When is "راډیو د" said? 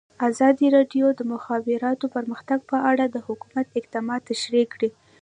0.77-1.17